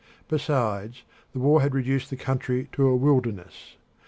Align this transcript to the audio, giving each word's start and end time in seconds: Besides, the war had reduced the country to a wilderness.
Besides, 0.29 1.03
the 1.31 1.37
war 1.37 1.61
had 1.61 1.75
reduced 1.75 2.09
the 2.09 2.15
country 2.15 2.67
to 2.71 2.87
a 2.87 2.95
wilderness. 2.95 3.77